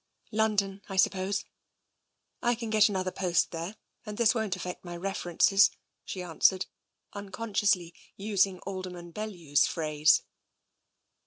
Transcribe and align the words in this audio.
"London, 0.43 0.81
I 0.89 0.95
suppose. 0.95 1.45
I 2.41 2.55
can 2.55 2.71
get 2.71 2.89
another 2.89 3.11
post 3.11 3.51
there 3.51 3.75
and 4.03 4.17
this 4.17 4.33
won't 4.33 4.55
affect 4.55 4.83
my 4.83 4.97
references," 4.97 5.69
she 6.03 6.23
answered, 6.23 6.65
un 7.13 7.29
consciously 7.29 7.93
using 8.17 8.57
Alderman 8.61 9.11
Bellew's 9.11 9.67
phrase. 9.67 10.23